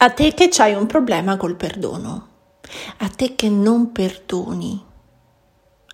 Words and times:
A 0.00 0.10
te 0.10 0.32
che 0.32 0.48
c'hai 0.48 0.74
un 0.74 0.86
problema 0.86 1.36
col 1.36 1.56
perdono, 1.56 2.28
a 2.98 3.08
te 3.08 3.34
che 3.34 3.48
non 3.48 3.90
perdoni, 3.90 4.80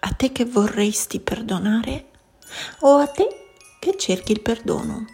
a 0.00 0.10
te 0.10 0.30
che 0.30 0.44
vorresti 0.44 1.20
perdonare 1.20 2.10
o 2.80 2.96
a 2.96 3.06
te 3.06 3.26
che 3.80 3.96
cerchi 3.96 4.32
il 4.32 4.42
perdono. 4.42 5.06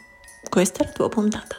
Questa 0.48 0.82
è 0.82 0.86
la 0.86 0.92
tua 0.92 1.08
puntata. 1.08 1.54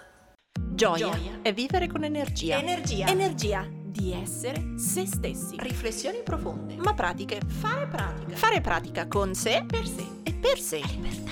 Gioia, 0.59 1.09
Gioia. 1.09 1.39
è 1.41 1.54
vivere 1.54 1.88
con 1.88 2.04
energia. 2.04 2.57
Energia. 2.57 3.07
Energia 3.07 3.79
di 3.92 4.13
essere 4.13 4.78
se 4.78 5.05
stessi. 5.05 5.55
Riflessioni 5.60 6.21
profonde. 6.24 6.76
Ma 6.78 6.94
pratiche. 6.94 7.42
Fare 7.46 7.87
pratica. 7.87 8.35
Fare 8.35 8.62
pratica 8.62 9.07
con 9.07 9.35
sé, 9.35 9.63
per 9.67 9.85
sé 9.85 10.06
e 10.24 10.33
per 10.33 10.57
sé. 10.57 10.81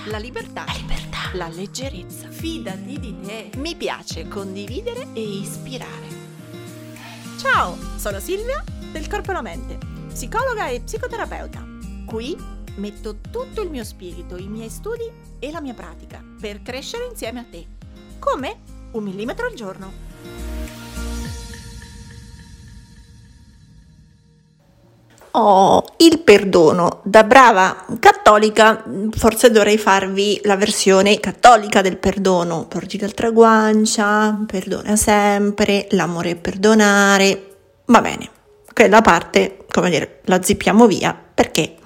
La 0.06 0.18
libertà. 0.18 0.64
La 0.66 0.72
libertà. 0.72 0.72
La 0.72 0.72
libertà. 0.76 1.18
La 1.32 1.48
leggerezza. 1.48 2.30
Fidati 2.30 3.00
di 3.00 3.20
te. 3.20 3.50
Mi 3.56 3.74
piace 3.74 4.28
condividere 4.28 5.08
e 5.14 5.20
ispirare. 5.20 6.08
Ciao, 7.38 7.76
sono 7.96 8.20
Silvia 8.20 8.62
del 8.92 9.08
Corpo 9.08 9.30
e 9.30 9.32
la 9.32 9.40
Mente, 9.40 9.78
psicologa 10.08 10.68
e 10.68 10.82
psicoterapeuta. 10.82 11.66
Qui 12.04 12.36
metto 12.76 13.16
tutto 13.30 13.62
il 13.62 13.70
mio 13.70 13.82
spirito, 13.82 14.36
i 14.36 14.46
miei 14.46 14.68
studi 14.68 15.10
e 15.38 15.50
la 15.50 15.62
mia 15.62 15.72
pratica 15.72 16.22
per 16.38 16.60
crescere 16.60 17.06
insieme 17.06 17.40
a 17.40 17.46
te. 17.50 17.66
Come? 18.18 18.60
Un 18.92 19.04
millimetro 19.04 19.46
al 19.46 19.54
giorno. 19.54 20.09
Oh, 25.32 25.84
il 25.98 26.20
perdono. 26.20 27.00
Da 27.04 27.22
brava 27.22 27.84
cattolica, 28.00 28.84
forse 29.12 29.50
dovrei 29.50 29.78
farvi 29.78 30.40
la 30.44 30.56
versione 30.56 31.20
cattolica 31.20 31.82
del 31.82 31.98
perdono. 31.98 32.66
Porgi 32.66 32.98
l'altra 32.98 33.30
guancia, 33.30 34.38
perdona 34.46 34.96
sempre, 34.96 35.86
l'amore 35.90 36.30
è 36.30 36.36
perdonare. 36.36 37.56
Va 37.86 38.00
bene, 38.00 38.28
quella 38.72 39.02
parte, 39.02 39.66
come 39.70 39.90
dire, 39.90 40.20
la 40.24 40.42
zippiamo 40.42 40.86
via 40.86 41.16
perché, 41.34 41.76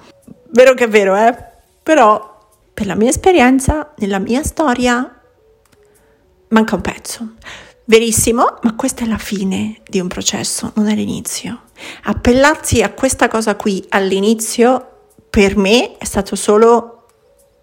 vero 0.49 0.73
che 0.73 0.85
è 0.85 0.89
vero, 0.89 1.15
eh? 1.15 1.35
Però, 1.83 2.49
per 2.73 2.85
la 2.87 2.95
mia 2.95 3.09
esperienza, 3.09 3.93
nella 3.97 4.19
mia 4.19 4.43
storia, 4.43 5.21
manca 6.49 6.75
un 6.75 6.81
pezzo. 6.81 7.33
Verissimo, 7.85 8.57
ma 8.63 8.75
questa 8.75 9.03
è 9.03 9.07
la 9.07 9.19
fine 9.19 9.81
di 9.87 9.99
un 9.99 10.07
processo, 10.07 10.71
non 10.75 10.87
è 10.87 10.95
l'inizio. 10.95 11.64
Appellarsi 12.03 12.81
a 12.81 12.91
questa 12.91 13.27
cosa 13.27 13.55
qui 13.55 13.83
all'inizio, 13.89 14.91
per 15.29 15.57
me, 15.57 15.97
è 15.97 16.05
stato 16.05 16.35
solo 16.35 16.95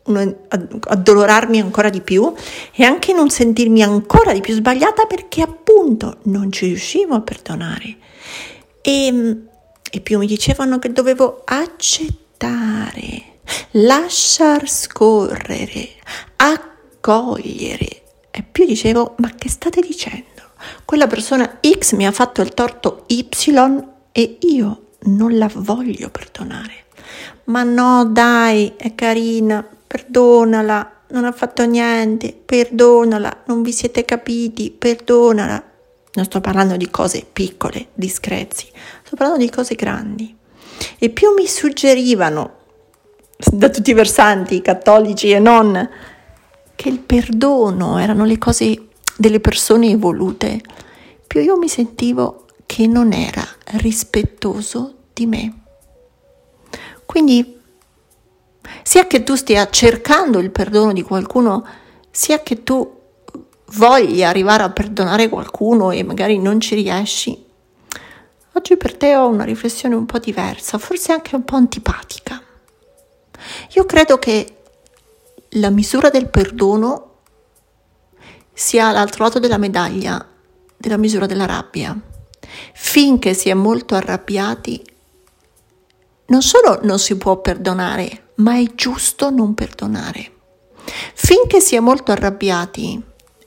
addolorarmi 0.04 1.60
ancora 1.60 1.88
di 1.88 2.00
più 2.00 2.32
e 2.74 2.84
anche 2.84 3.12
non 3.12 3.30
sentirmi 3.30 3.82
ancora 3.82 4.32
di 4.32 4.40
più 4.40 4.54
sbagliata 4.54 5.06
perché 5.06 5.42
appunto 5.42 6.18
non 6.24 6.50
ci 6.50 6.66
riuscivo 6.66 7.14
a 7.14 7.20
perdonare. 7.20 7.96
E, 8.80 9.36
e 9.90 10.00
più 10.00 10.18
mi 10.18 10.26
dicevano 10.26 10.78
che 10.78 10.92
dovevo 10.92 11.42
accettare, 11.44 13.38
lasciar 13.72 14.68
scorrere, 14.68 15.88
accogliere 16.36 18.02
e 18.30 18.42
più 18.42 18.64
dicevo, 18.64 19.14
ma 19.18 19.30
che 19.36 19.48
state 19.48 19.80
dicendo? 19.80 20.26
Quella 20.84 21.06
persona 21.06 21.58
X 21.60 21.94
mi 21.94 22.06
ha 22.06 22.12
fatto 22.12 22.40
il 22.40 22.54
torto 22.54 23.04
Y 23.08 23.28
e 24.12 24.38
io 24.40 24.82
non 25.04 25.36
la 25.36 25.50
voglio 25.52 26.10
perdonare. 26.10 26.84
Ma 27.44 27.62
no, 27.62 28.04
dai, 28.04 28.74
è 28.76 28.94
carina, 28.94 29.66
perdonala, 29.86 31.00
non 31.08 31.24
ha 31.24 31.32
fatto 31.32 31.64
niente, 31.64 32.32
perdonala, 32.32 33.42
non 33.46 33.62
vi 33.62 33.72
siete 33.72 34.04
capiti, 34.04 34.70
perdonala. 34.70 35.70
Non 36.14 36.24
sto 36.26 36.40
parlando 36.40 36.76
di 36.76 36.90
cose 36.90 37.26
piccole, 37.30 37.88
discrezi, 37.94 38.66
sto 39.02 39.16
parlando 39.16 39.42
di 39.42 39.50
cose 39.50 39.74
grandi. 39.74 40.36
E 40.98 41.08
più 41.08 41.32
mi 41.32 41.46
suggerivano, 41.46 42.56
da 43.50 43.70
tutti 43.70 43.90
i 43.90 43.94
versanti, 43.94 44.60
cattolici 44.60 45.30
e 45.30 45.38
non, 45.38 45.88
che 46.74 46.88
il 46.88 46.98
perdono 46.98 47.98
erano 47.98 48.24
le 48.24 48.38
cose 48.38 48.88
delle 49.16 49.40
persone 49.40 49.88
evolute, 49.88 50.60
più 51.26 51.40
io 51.40 51.56
mi 51.56 51.68
sentivo 51.68 52.41
che 52.72 52.86
non 52.86 53.12
era 53.12 53.46
rispettoso 53.72 54.94
di 55.12 55.26
me. 55.26 55.52
Quindi, 57.04 57.60
sia 58.82 59.06
che 59.06 59.22
tu 59.22 59.34
stia 59.34 59.68
cercando 59.68 60.38
il 60.38 60.50
perdono 60.50 60.94
di 60.94 61.02
qualcuno, 61.02 61.66
sia 62.10 62.40
che 62.42 62.62
tu 62.62 63.00
voglia 63.74 64.30
arrivare 64.30 64.62
a 64.62 64.70
perdonare 64.70 65.28
qualcuno 65.28 65.90
e 65.90 66.02
magari 66.02 66.38
non 66.38 66.60
ci 66.60 66.74
riesci, 66.74 67.44
oggi 68.52 68.78
per 68.78 68.96
te 68.96 69.16
ho 69.16 69.28
una 69.28 69.44
riflessione 69.44 69.94
un 69.94 70.06
po' 70.06 70.18
diversa, 70.18 70.78
forse 70.78 71.12
anche 71.12 71.36
un 71.36 71.44
po' 71.44 71.56
antipatica. 71.56 72.42
Io 73.74 73.84
credo 73.84 74.18
che 74.18 74.62
la 75.56 75.68
misura 75.68 76.08
del 76.08 76.30
perdono 76.30 77.16
sia 78.50 78.90
l'altro 78.92 79.24
lato 79.24 79.38
della 79.38 79.58
medaglia 79.58 80.26
della 80.74 80.96
misura 80.96 81.26
della 81.26 81.44
rabbia. 81.44 82.10
Finché 82.74 83.34
si 83.34 83.48
è 83.48 83.54
molto 83.54 83.94
arrabbiati, 83.94 84.82
non 86.26 86.42
solo 86.42 86.80
non 86.82 86.98
si 86.98 87.16
può 87.16 87.40
perdonare, 87.40 88.30
ma 88.36 88.58
è 88.58 88.64
giusto 88.74 89.30
non 89.30 89.54
perdonare. 89.54 90.30
Finché 91.14 91.60
si 91.60 91.76
è 91.76 91.80
molto 91.80 92.12
arrabbiati, 92.12 93.00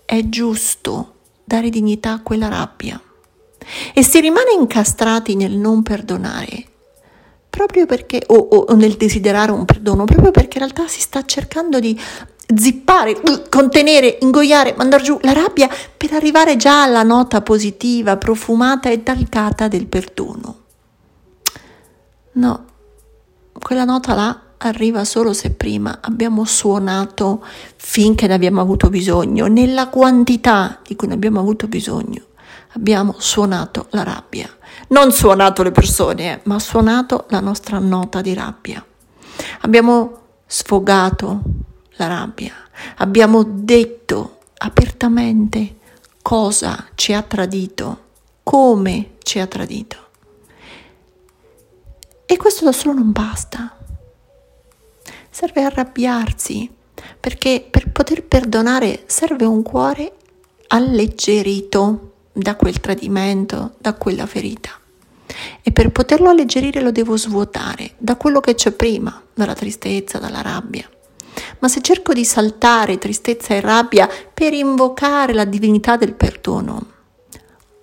è 0.06 0.22
giusto 0.30 1.14
dare 1.44 1.70
dignità 1.70 2.14
a 2.14 2.22
quella 2.22 2.48
rabbia. 2.48 3.02
E 3.94 4.04
si 4.04 4.20
rimane 4.20 4.52
incastrati 4.52 5.36
nel 5.36 5.54
non 5.54 5.82
perdonare, 5.82 6.64
proprio 7.50 7.86
perché, 7.86 8.22
o, 8.28 8.36
o, 8.36 8.76
nel 8.76 8.96
desiderare 8.96 9.52
un 9.52 9.66
perdono, 9.66 10.06
proprio 10.06 10.32
perché 10.32 10.60
in 10.60 10.66
realtà 10.66 10.88
si 10.88 11.02
sta 11.02 11.24
cercando 11.26 11.80
di 11.80 12.00
zippare, 12.54 13.22
contenere, 13.50 14.18
ingoiare, 14.22 14.74
mandare 14.78 15.04
giù 15.04 15.18
la 15.22 15.34
rabbia 15.34 15.70
per 15.96 16.14
arrivare 16.14 16.58
già 16.58 16.84
alla 16.84 17.04
nota 17.04 17.42
positiva, 17.42 18.18
profumata 18.18 18.90
e 18.90 19.04
talcata 19.04 19.68
del 19.68 19.88
perdono. 19.88 20.60
No, 22.34 22.66
quella 23.54 23.86
nota 23.86 24.14
là 24.14 24.40
arriva 24.58 25.04
solo 25.06 25.34
se 25.34 25.52
prima 25.52 26.00
abbiamo 26.02 26.44
suonato 26.46 27.44
finché 27.76 28.28
ne 28.28 28.34
abbiamo 28.34 28.62
avuto 28.62 28.90
bisogno, 28.90 29.48
nella 29.48 29.90
quantità 29.90 30.80
di 30.86 30.96
cui 30.96 31.08
ne 31.08 31.14
abbiamo 31.14 31.40
avuto 31.40 31.68
bisogno. 31.68 32.24
Abbiamo 32.74 33.16
suonato 33.20 33.88
la 33.92 34.04
rabbia 34.04 34.50
non 34.88 35.12
suonato 35.12 35.64
le 35.64 35.72
persone, 35.72 36.34
eh, 36.34 36.40
ma 36.44 36.60
suonato 36.60 37.26
la 37.30 37.40
nostra 37.40 37.80
nota 37.80 38.22
di 38.22 38.34
rabbia. 38.34 38.84
Abbiamo 39.62 40.20
sfogato 40.46 41.42
la 41.98 42.08
rabbia, 42.08 42.54
abbiamo 42.98 43.44
detto 43.44 44.40
apertamente 44.58 45.78
cosa 46.22 46.88
ci 46.96 47.14
ha 47.14 47.22
tradito, 47.22 48.04
come 48.44 49.12
ci 49.24 49.40
ha 49.40 49.48
tradito. 49.48 49.98
E 52.26 52.38
questo 52.38 52.66
da 52.66 52.72
solo 52.72 52.94
non 52.94 53.12
basta. 53.12 53.78
Serve 55.30 55.64
arrabbiarsi, 55.64 56.70
perché 57.20 57.66
per 57.70 57.92
poter 57.92 58.24
perdonare 58.24 59.04
serve 59.06 59.46
un 59.46 59.62
cuore 59.62 60.14
alleggerito 60.68 62.14
da 62.34 62.56
quel 62.56 62.80
tradimento, 62.80 63.76
da 63.78 63.94
quella 63.94 64.26
ferita. 64.26 64.72
E 65.62 65.72
per 65.72 65.92
poterlo 65.92 66.30
alleggerire 66.30 66.82
lo 66.82 66.92
devo 66.92 67.18
svuotare 67.18 67.94
da 67.98 68.16
quello 68.16 68.40
che 68.40 68.56
c'è 68.56 68.72
prima, 68.72 69.22
dalla 69.34 69.54
tristezza, 69.54 70.18
dalla 70.18 70.42
rabbia. 70.42 70.90
Ma 71.60 71.68
se 71.68 71.82
cerco 71.82 72.14
di 72.14 72.26
saltare 72.26 72.98
tristezza 72.98 73.54
e 73.54 73.62
rabbia 73.62 74.10
per 74.34 74.54
invocare 74.54 75.34
la 75.34 75.46
divinità 75.46 75.98
del 75.98 76.14
perdono, 76.14 76.94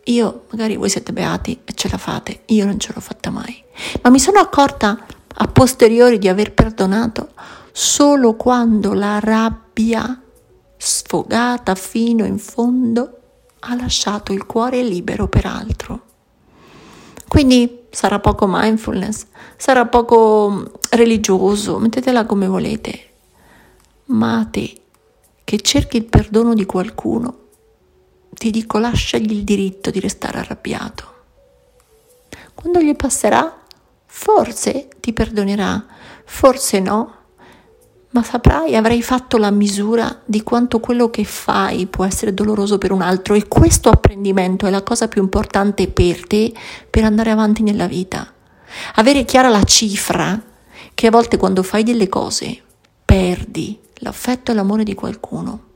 io, 0.04 0.44
magari 0.50 0.76
voi 0.76 0.88
siete 0.88 1.12
beati 1.12 1.60
e 1.64 1.72
ce 1.74 1.88
la 1.88 1.98
fate, 1.98 2.42
io 2.46 2.64
non 2.64 2.78
ce 2.78 2.92
l'ho 2.94 3.00
fatta 3.00 3.30
mai, 3.30 3.62
ma 4.02 4.10
mi 4.10 4.18
sono 4.18 4.40
accorta 4.40 4.98
a 5.34 5.46
posteriori 5.46 6.18
di 6.18 6.28
aver 6.28 6.52
perdonato 6.52 7.30
solo 7.70 8.34
quando 8.34 8.92
la 8.92 9.18
rabbia 9.20 10.20
sfogata 10.76 11.74
fino 11.74 12.24
in 12.24 12.38
fondo 12.38 13.18
ha 13.60 13.74
lasciato 13.76 14.32
il 14.32 14.44
cuore 14.44 14.82
libero 14.82 15.28
per 15.28 15.46
altro. 15.46 16.00
Quindi 17.28 17.86
sarà 17.90 18.18
poco 18.18 18.46
mindfulness, 18.48 19.26
sarà 19.56 19.86
poco 19.86 20.50
mm, 20.50 20.64
religioso, 20.90 21.78
mettetela 21.78 22.26
come 22.26 22.46
volete, 22.46 23.11
ma 24.06 24.38
a 24.38 24.44
te 24.46 24.74
che 25.44 25.60
cerchi 25.60 25.98
il 25.98 26.04
perdono 26.04 26.54
di 26.54 26.64
qualcuno, 26.64 27.38
ti 28.30 28.50
dico 28.50 28.78
lasciagli 28.78 29.32
il 29.32 29.44
diritto 29.44 29.90
di 29.90 30.00
restare 30.00 30.38
arrabbiato. 30.38 31.10
Quando 32.54 32.80
gli 32.80 32.94
passerà, 32.96 33.62
forse 34.06 34.88
ti 35.00 35.12
perdonerà, 35.12 35.84
forse 36.24 36.80
no, 36.80 37.16
ma 38.10 38.22
saprai, 38.22 38.76
avrai 38.76 39.02
fatto 39.02 39.38
la 39.38 39.50
misura 39.50 40.20
di 40.24 40.42
quanto 40.42 40.80
quello 40.80 41.08
che 41.08 41.24
fai 41.24 41.86
può 41.86 42.04
essere 42.04 42.34
doloroso 42.34 42.76
per 42.76 42.92
un 42.92 43.00
altro 43.00 43.34
e 43.34 43.48
questo 43.48 43.88
apprendimento 43.88 44.66
è 44.66 44.70
la 44.70 44.82
cosa 44.82 45.08
più 45.08 45.22
importante 45.22 45.88
per 45.88 46.26
te 46.26 46.52
per 46.90 47.04
andare 47.04 47.30
avanti 47.30 47.62
nella 47.62 47.86
vita. 47.86 48.30
Avere 48.96 49.24
chiara 49.24 49.48
la 49.48 49.62
cifra 49.64 50.40
che 50.94 51.06
a 51.06 51.10
volte 51.10 51.38
quando 51.38 51.62
fai 51.62 51.84
delle 51.84 52.08
cose 52.08 52.60
perdi 53.04 53.78
l'affetto 54.02 54.50
e 54.50 54.54
l'amore 54.54 54.84
di 54.84 54.94
qualcuno. 54.94 55.70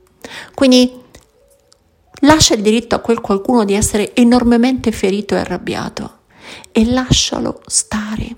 Quindi 0.55 1.02
lascia 2.20 2.55
il 2.55 2.62
diritto 2.62 2.94
a 2.94 3.00
quel 3.00 3.20
qualcuno 3.20 3.64
di 3.64 3.75
essere 3.75 4.14
enormemente 4.14 4.93
ferito 4.93 5.34
e 5.34 5.38
arrabbiato 5.38 6.19
e 6.73 6.84
lascialo 6.84 7.61
stare. 7.67 8.37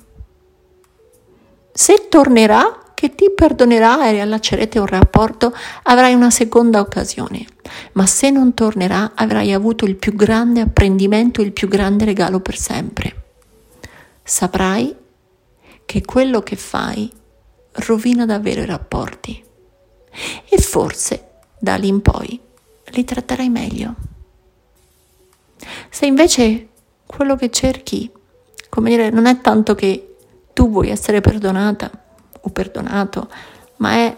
Se 1.73 2.07
tornerà, 2.09 2.83
che 2.95 3.15
ti 3.15 3.31
perdonerà 3.31 4.09
e 4.09 4.13
riallaccerete 4.13 4.81
un 4.81 4.87
rapporto, 4.87 5.55
avrai 5.85 6.15
una 6.15 6.31
seconda 6.31 6.81
occasione. 6.81 7.47
Ma 7.93 8.07
se 8.07 8.31
non 8.31 8.55
tornerà, 8.55 9.13
avrai 9.15 9.53
avuto 9.53 9.85
il 9.85 9.95
più 9.95 10.15
grande 10.15 10.61
apprendimento, 10.61 11.41
il 11.41 11.53
più 11.53 11.69
grande 11.69 12.05
regalo 12.05 12.41
per 12.41 12.57
sempre. 12.57 13.23
Saprai 14.25 14.93
che 15.85 16.03
quello 16.05 16.41
che 16.41 16.57
fai 16.57 17.09
rovina 17.73 18.27
davvero 18.27 18.63
i 18.63 18.67
rapporti. 18.67 19.45
E 20.49 20.59
forse 20.59 21.29
da 21.59 21.77
lì 21.77 21.89
in 21.89 22.01
poi 22.03 22.41
li 22.91 23.05
tratterai 23.05 23.49
meglio. 23.49 23.95
Se 25.91 26.07
invece 26.07 26.69
quello 27.07 27.37
che 27.37 27.51
cerchi, 27.51 28.11
come 28.69 28.91
dire, 28.91 29.11
non 29.11 29.27
è 29.27 29.41
tanto 29.41 29.75
che 29.75 30.17
tu 30.53 30.71
vuoi 30.71 30.91
essere 30.91 31.21
perdonata, 31.21 31.91
o 32.41 32.51
perdonato, 32.51 33.29
ma 33.77 33.93
è 33.93 34.17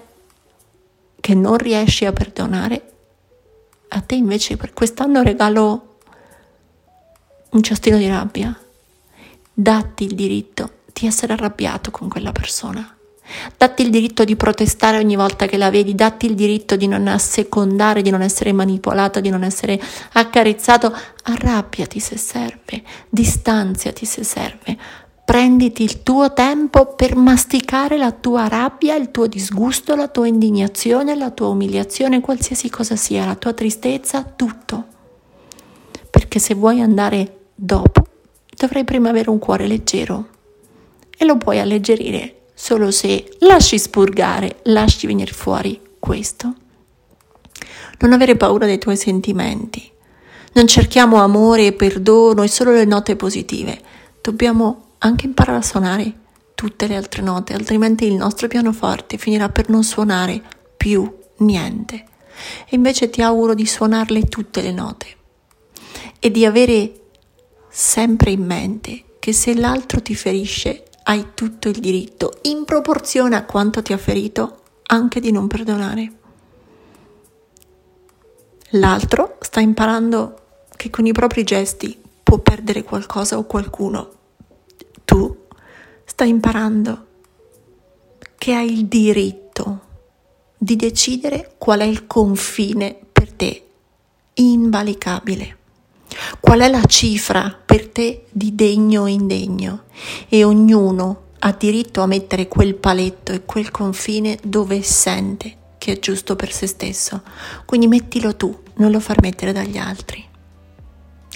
che 1.20 1.34
non 1.34 1.56
riesci 1.56 2.04
a 2.04 2.12
perdonare, 2.12 2.92
a 3.88 4.00
te 4.00 4.14
invece 4.14 4.56
per 4.56 4.72
quest'anno 4.72 5.22
regalo 5.22 5.98
un 7.50 7.62
cestino 7.62 7.96
di 7.96 8.08
rabbia. 8.08 8.56
Datti 9.52 10.04
il 10.04 10.14
diritto 10.14 10.78
di 10.92 11.06
essere 11.06 11.32
arrabbiato 11.32 11.90
con 11.90 12.08
quella 12.08 12.32
persona. 12.32 12.96
Datti 13.56 13.82
il 13.82 13.90
diritto 13.90 14.24
di 14.24 14.36
protestare 14.36 14.98
ogni 14.98 15.16
volta 15.16 15.46
che 15.46 15.56
la 15.56 15.70
vedi, 15.70 15.94
datti 15.94 16.26
il 16.26 16.34
diritto 16.34 16.76
di 16.76 16.86
non 16.86 17.06
assecondare, 17.08 18.02
di 18.02 18.10
non 18.10 18.22
essere 18.22 18.52
manipolato, 18.52 19.20
di 19.20 19.30
non 19.30 19.42
essere 19.42 19.80
accarezzato. 20.12 20.94
Arrabbiati 21.24 22.00
se 22.00 22.16
serve, 22.16 22.82
distanziati 23.08 24.04
se 24.04 24.24
serve, 24.24 24.76
prenditi 25.24 25.84
il 25.84 26.02
tuo 26.02 26.32
tempo 26.32 26.94
per 26.94 27.14
masticare 27.14 27.96
la 27.96 28.10
tua 28.10 28.48
rabbia, 28.48 28.96
il 28.96 29.12
tuo 29.12 29.28
disgusto, 29.28 29.94
la 29.94 30.08
tua 30.08 30.26
indignazione, 30.26 31.14
la 31.14 31.30
tua 31.30 31.46
umiliazione, 31.48 32.20
qualsiasi 32.20 32.68
cosa 32.68 32.96
sia, 32.96 33.24
la 33.24 33.36
tua 33.36 33.52
tristezza, 33.52 34.24
tutto. 34.24 34.86
Perché 36.10 36.40
se 36.40 36.54
vuoi 36.54 36.80
andare 36.80 37.50
dopo, 37.54 38.04
dovrai 38.56 38.82
prima 38.82 39.10
avere 39.10 39.30
un 39.30 39.38
cuore 39.38 39.68
leggero 39.68 40.28
e 41.16 41.24
lo 41.24 41.36
puoi 41.36 41.60
alleggerire 41.60 42.39
solo 42.62 42.90
se 42.90 43.26
lasci 43.38 43.78
spurgare, 43.78 44.58
lasci 44.64 45.06
venire 45.06 45.32
fuori 45.32 45.80
questo. 45.98 46.54
Non 48.00 48.12
avere 48.12 48.36
paura 48.36 48.66
dei 48.66 48.78
tuoi 48.78 48.98
sentimenti. 48.98 49.90
Non 50.52 50.66
cerchiamo 50.66 51.16
amore 51.22 51.68
e 51.68 51.72
perdono 51.72 52.42
e 52.42 52.48
solo 52.48 52.72
le 52.72 52.84
note 52.84 53.16
positive. 53.16 53.80
Dobbiamo 54.20 54.88
anche 54.98 55.24
imparare 55.24 55.56
a 55.56 55.62
suonare 55.62 56.12
tutte 56.54 56.86
le 56.86 56.96
altre 56.96 57.22
note, 57.22 57.54
altrimenti 57.54 58.04
il 58.04 58.12
nostro 58.12 58.46
pianoforte 58.46 59.16
finirà 59.16 59.48
per 59.48 59.70
non 59.70 59.82
suonare 59.82 60.42
più 60.76 61.10
niente. 61.38 62.04
E 62.68 62.76
invece 62.76 63.08
ti 63.08 63.22
auguro 63.22 63.54
di 63.54 63.64
suonarle 63.64 64.24
tutte 64.24 64.60
le 64.60 64.72
note 64.72 65.06
e 66.18 66.30
di 66.30 66.44
avere 66.44 66.92
sempre 67.70 68.32
in 68.32 68.44
mente 68.44 69.04
che 69.18 69.32
se 69.32 69.54
l'altro 69.54 70.02
ti 70.02 70.14
ferisce 70.14 70.84
hai 71.10 71.30
tutto 71.34 71.68
il 71.68 71.80
diritto, 71.80 72.38
in 72.42 72.64
proporzione 72.64 73.34
a 73.34 73.44
quanto 73.44 73.82
ti 73.82 73.92
ha 73.92 73.98
ferito, 73.98 74.58
anche 74.86 75.18
di 75.18 75.32
non 75.32 75.48
perdonare. 75.48 76.12
L'altro 78.74 79.36
sta 79.40 79.58
imparando 79.58 80.38
che 80.76 80.88
con 80.88 81.06
i 81.06 81.12
propri 81.12 81.42
gesti 81.42 82.00
può 82.22 82.38
perdere 82.38 82.84
qualcosa 82.84 83.36
o 83.38 83.44
qualcuno 83.44 84.18
tu 85.04 85.46
stai 86.04 86.28
imparando 86.28 87.06
che 88.38 88.54
hai 88.54 88.72
il 88.72 88.86
diritto 88.86 89.80
di 90.56 90.76
decidere 90.76 91.54
qual 91.58 91.80
è 91.80 91.84
il 91.84 92.06
confine 92.06 92.96
per 93.10 93.32
te 93.32 93.66
invalicabile. 94.34 95.58
Qual 96.40 96.60
è 96.60 96.68
la 96.68 96.84
cifra 96.84 97.56
per 97.64 97.88
te 97.88 98.24
di 98.30 98.54
degno 98.54 99.02
o 99.02 99.06
indegno? 99.06 99.84
E 100.28 100.42
ognuno 100.42 101.28
ha 101.40 101.52
diritto 101.52 102.00
a 102.00 102.06
mettere 102.06 102.48
quel 102.48 102.74
paletto 102.74 103.32
e 103.32 103.44
quel 103.44 103.70
confine 103.70 104.38
dove 104.42 104.82
sente 104.82 105.56
che 105.78 105.92
è 105.92 105.98
giusto 105.98 106.36
per 106.36 106.52
se 106.52 106.66
stesso. 106.66 107.22
Quindi 107.64 107.88
mettilo 107.88 108.36
tu, 108.36 108.54
non 108.74 108.90
lo 108.90 109.00
far 109.00 109.22
mettere 109.22 109.52
dagli 109.52 109.78
altri. 109.78 110.22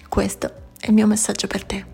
Questo 0.09 0.53
è 0.79 0.89
il 0.89 0.93
mio 0.93 1.06
messaggio 1.06 1.47
per 1.47 1.65
te. 1.65 1.94